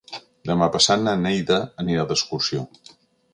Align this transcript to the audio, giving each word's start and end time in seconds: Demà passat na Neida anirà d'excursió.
Demà 0.49 0.69
passat 0.75 1.03
na 1.07 1.13
Neida 1.25 1.59
anirà 1.85 2.07
d'excursió. 2.13 2.65